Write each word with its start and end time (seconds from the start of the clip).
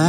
Hallo 0.00 0.08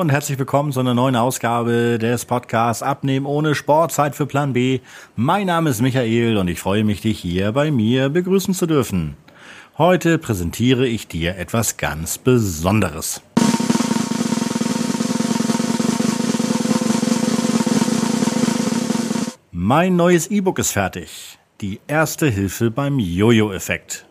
und 0.00 0.10
herzlich 0.10 0.38
willkommen 0.38 0.72
zu 0.72 0.80
einer 0.80 0.92
neuen 0.92 1.16
Ausgabe 1.16 1.98
des 1.98 2.26
Podcasts 2.26 2.82
Abnehmen 2.82 3.24
ohne 3.24 3.54
Sportzeit 3.54 4.14
für 4.14 4.26
Plan 4.26 4.52
B. 4.52 4.80
Mein 5.16 5.46
Name 5.46 5.70
ist 5.70 5.80
Michael 5.80 6.36
und 6.36 6.48
ich 6.48 6.60
freue 6.60 6.84
mich, 6.84 7.00
dich 7.00 7.20
hier 7.20 7.52
bei 7.52 7.70
mir 7.70 8.10
begrüßen 8.10 8.52
zu 8.52 8.66
dürfen. 8.66 9.16
Heute 9.78 10.18
präsentiere 10.18 10.86
ich 10.86 11.08
dir 11.08 11.38
etwas 11.38 11.78
ganz 11.78 12.18
Besonderes. 12.18 13.22
Mein 19.66 19.96
neues 19.96 20.26
E-Book 20.26 20.58
ist 20.58 20.72
fertig. 20.72 21.38
Die 21.62 21.80
erste 21.86 22.28
Hilfe 22.28 22.70
beim 22.70 22.98
Jojo-Effekt. 22.98 24.04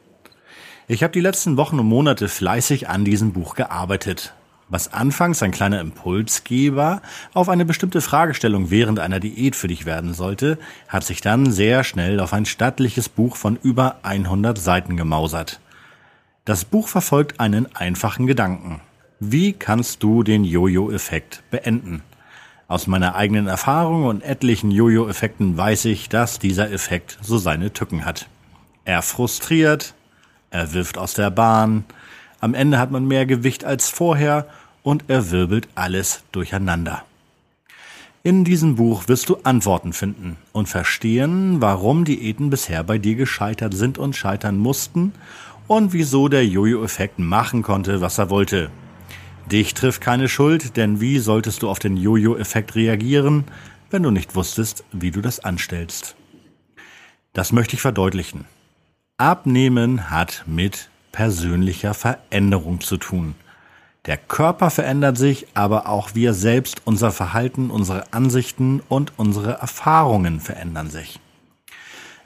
Ich 0.88 1.03
habe 1.03 1.13
die 1.13 1.20
letzten 1.20 1.57
Wochen 1.57 1.77
und 1.77 1.85
Monate 1.85 2.27
fleißig 2.27 2.89
an 2.89 3.05
diesem 3.05 3.34
Buch 3.34 3.53
gearbeitet. 3.53 4.34
Was 4.70 4.93
anfangs 4.93 5.43
ein 5.43 5.52
kleiner 5.52 5.79
Impulsgeber 5.79 7.03
auf 7.35 7.49
eine 7.49 7.66
bestimmte 7.66 8.02
Fragestellung 8.02 8.71
während 8.71 8.99
einer 8.99 9.20
Diät 9.20 9.55
für 9.55 9.67
dich 9.67 9.85
werden 9.85 10.16
sollte, 10.16 10.57
hat 10.88 11.03
sich 11.03 11.21
dann 11.21 11.52
sehr 11.52 11.84
schnell 11.84 12.20
auf 12.20 12.34
ein 12.34 12.48
stattliches 12.48 13.07
Buch 13.07 13.35
von 13.35 13.59
über 13.62 13.98
100 14.01 14.57
Seiten 14.57 14.98
gemausert. 14.98 15.59
Das 16.45 16.65
Buch 16.65 16.88
verfolgt 16.88 17.40
einen 17.40 17.67
einfachen 17.76 18.26
Gedanken. 18.26 18.81
Wie 19.20 19.54
kannst 19.54 20.01
du 20.01 20.23
den 20.23 20.45
Jojo-Effekt 20.45 21.43
beenden? 21.51 22.01
Aus 22.73 22.88
meiner 22.88 23.13
eigenen 23.13 23.45
Erfahrung 23.45 24.05
und 24.05 24.23
etlichen 24.23 24.72
Jojo-Effekten 24.72 25.55
weiß 25.55 25.85
ich, 25.85 26.10
dass 26.10 26.40
dieser 26.40 26.71
Effekt 26.71 27.20
so 27.21 27.38
seine 27.38 27.71
Tücken 27.71 28.04
hat. 28.04 28.27
Er 28.84 29.04
frustriert, 29.04 29.93
er 30.49 30.74
wirft 30.74 30.98
aus 30.98 31.13
der 31.13 31.29
Bahn, 31.29 31.84
am 32.40 32.55
Ende 32.55 32.79
hat 32.79 32.90
man 32.90 33.07
mehr 33.07 33.27
Gewicht 33.27 33.63
als 33.63 33.90
vorher 33.90 34.48
und 34.82 35.04
er 35.07 35.29
wirbelt 35.29 35.68
alles 35.76 36.24
durcheinander. 36.32 37.04
In 38.24 38.44
diesem 38.44 38.77
Buch 38.77 39.07
wirst 39.07 39.29
du 39.29 39.38
Antworten 39.44 39.94
finden 39.94 40.38
und 40.51 40.68
verstehen, 40.68 41.62
warum 41.62 42.05
Diäten 42.05 42.49
bisher 42.49 42.84
bei 42.84 42.98
dir 42.98 43.13
gescheitert 43.13 43.76
sind 43.76 43.99
und 43.99 44.16
scheitern 44.16 44.57
mussten 44.57 45.13
und 45.68 45.94
wieso 45.94 46.27
der 46.27 46.48
Jojo-Effekt 46.48 47.20
machen 47.20 47.62
konnte, 47.62 48.01
was 48.01 48.18
er 48.18 48.32
wollte. 48.32 48.71
Dich 49.52 49.74
trifft 49.74 50.02
keine 50.02 50.30
Schuld, 50.30 50.77
denn 50.77 51.02
wie 51.02 51.20
solltest 51.20 51.63
du 51.63 51.70
auf 51.70 51.80
den 51.80 51.98
Jojo-Effekt 51.98 52.76
reagieren, 52.76 53.44
wenn 53.90 54.04
du 54.04 54.12
nicht 54.12 54.35
wusstest, 54.35 54.84
wie 54.91 55.12
du 55.12 55.22
das 55.22 55.40
anstellst? 55.41 56.16
Das 57.34 57.52
möchte 57.52 57.76
ich 57.76 57.82
verdeutlichen. 57.82 58.46
Abnehmen 59.18 60.10
hat 60.10 60.44
mit 60.48 60.90
persönlicher 61.12 61.94
Veränderung 61.94 62.82
zu 62.82 62.98
tun. 62.98 63.35
Der 64.06 64.18
Körper 64.18 64.69
verändert 64.69 65.18
sich, 65.18 65.47
aber 65.53 65.88
auch 65.88 66.13
wir 66.13 66.34
selbst, 66.34 66.81
unser 66.85 67.12
Verhalten, 67.12 67.69
unsere 67.69 68.12
Ansichten 68.12 68.81
und 68.90 69.13
unsere 69.18 69.53
Erfahrungen 69.53 70.40
verändern 70.40 70.90
sich. 70.90 71.19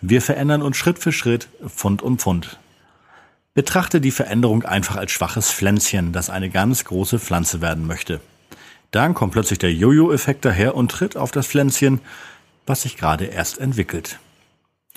Wir 0.01 0.21
verändern 0.21 0.61
uns 0.61 0.77
Schritt 0.77 0.99
für 0.99 1.11
Schritt, 1.11 1.49
Pfund 1.67 2.01
um 2.01 2.17
Pfund. 2.17 2.59
Betrachte 3.57 4.01
die 4.01 4.11
Veränderung 4.11 4.65
einfach 4.65 4.97
als 4.97 5.11
schwaches 5.11 5.51
Pflänzchen, 5.51 6.13
das 6.13 6.29
eine 6.29 6.51
ganz 6.51 6.85
große 6.85 7.17
Pflanze 7.17 7.59
werden 7.59 7.87
möchte. 7.87 8.21
Dann 8.91 9.15
kommt 9.15 9.33
plötzlich 9.33 9.57
der 9.57 9.73
Jojo-Effekt 9.73 10.45
daher 10.45 10.75
und 10.75 10.91
tritt 10.91 11.17
auf 11.17 11.31
das 11.31 11.47
Pflänzchen, 11.47 11.99
was 12.67 12.83
sich 12.83 12.97
gerade 12.97 13.25
erst 13.25 13.57
entwickelt. 13.57 14.19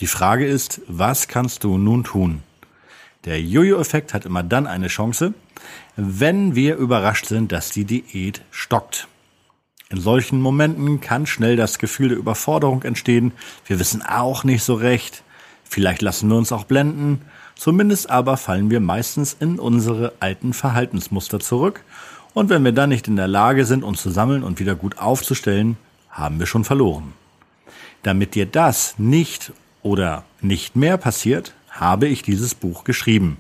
Die 0.00 0.06
Frage 0.06 0.46
ist, 0.46 0.82
was 0.88 1.26
kannst 1.26 1.64
du 1.64 1.78
nun 1.78 2.04
tun? 2.04 2.42
Der 3.24 3.40
Jojo-Effekt 3.40 4.12
hat 4.12 4.26
immer 4.26 4.42
dann 4.42 4.66
eine 4.66 4.88
Chance, 4.88 5.32
wenn 5.96 6.54
wir 6.54 6.76
überrascht 6.76 7.24
sind, 7.24 7.52
dass 7.52 7.70
die 7.70 7.86
Diät 7.86 8.42
stockt. 8.50 9.08
In 9.88 10.02
solchen 10.02 10.38
Momenten 10.38 11.00
kann 11.00 11.24
schnell 11.24 11.56
das 11.56 11.78
Gefühl 11.78 12.10
der 12.10 12.18
Überforderung 12.18 12.82
entstehen. 12.82 13.32
Wir 13.64 13.78
wissen 13.78 14.02
auch 14.02 14.44
nicht 14.44 14.64
so 14.64 14.74
recht. 14.74 15.24
Vielleicht 15.70 16.02
lassen 16.02 16.28
wir 16.28 16.36
uns 16.36 16.52
auch 16.52 16.64
blenden 16.64 17.22
Zumindest 17.60 18.08
aber 18.08 18.38
fallen 18.38 18.70
wir 18.70 18.80
meistens 18.80 19.36
in 19.38 19.58
unsere 19.58 20.14
alten 20.18 20.54
Verhaltensmuster 20.54 21.40
zurück 21.40 21.84
und 22.32 22.48
wenn 22.48 22.64
wir 22.64 22.72
dann 22.72 22.88
nicht 22.88 23.06
in 23.06 23.16
der 23.16 23.28
Lage 23.28 23.66
sind, 23.66 23.84
uns 23.84 24.00
zu 24.00 24.08
sammeln 24.08 24.44
und 24.44 24.60
wieder 24.60 24.74
gut 24.74 24.96
aufzustellen, 24.96 25.76
haben 26.08 26.38
wir 26.38 26.46
schon 26.46 26.64
verloren. 26.64 27.12
Damit 28.02 28.34
dir 28.34 28.46
das 28.46 28.94
nicht 28.96 29.52
oder 29.82 30.24
nicht 30.40 30.74
mehr 30.74 30.96
passiert, 30.96 31.52
habe 31.68 32.08
ich 32.08 32.22
dieses 32.22 32.54
Buch 32.54 32.84
geschrieben. 32.84 33.36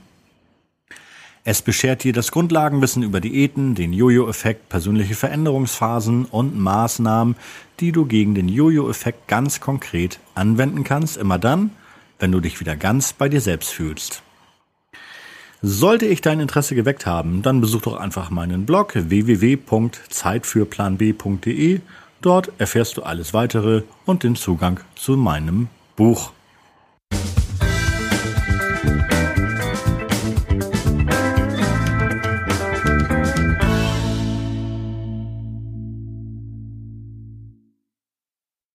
Es 1.42 1.62
beschert 1.62 2.04
dir 2.04 2.12
das 2.12 2.30
Grundlagenwissen 2.30 3.02
über 3.02 3.22
Diäten, 3.22 3.74
den 3.74 3.94
Jojo-Effekt, 3.94 4.68
persönliche 4.68 5.14
Veränderungsphasen 5.14 6.26
und 6.26 6.58
Maßnahmen, 6.58 7.36
die 7.80 7.90
du 7.90 8.04
gegen 8.04 8.34
den 8.34 8.50
Jojo-Effekt 8.50 9.28
ganz 9.28 9.60
konkret 9.60 10.20
anwenden 10.34 10.84
kannst, 10.84 11.16
immer 11.16 11.38
dann, 11.38 11.70
wenn 12.20 12.32
du 12.32 12.40
dich 12.40 12.60
wieder 12.60 12.76
ganz 12.76 13.12
bei 13.12 13.28
dir 13.28 13.40
selbst 13.40 13.70
fühlst. 13.70 14.22
Sollte 15.62 16.06
ich 16.06 16.22
dein 16.22 16.40
Interesse 16.40 16.74
geweckt 16.74 17.04
haben, 17.04 17.42
dann 17.42 17.60
besuch 17.60 17.82
doch 17.82 17.96
einfach 17.96 18.30
meinen 18.30 18.64
Blog 18.64 18.94
www.zeitfürplanb.de. 18.94 21.80
Dort 22.22 22.52
erfährst 22.58 22.96
du 22.96 23.02
alles 23.02 23.34
weitere 23.34 23.82
und 24.06 24.22
den 24.22 24.36
Zugang 24.36 24.80
zu 24.94 25.18
meinem 25.18 25.68
Buch. 25.96 26.32